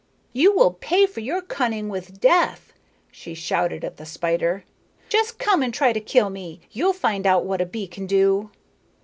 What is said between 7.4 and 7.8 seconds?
what a